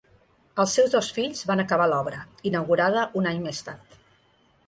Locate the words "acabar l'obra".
1.65-2.23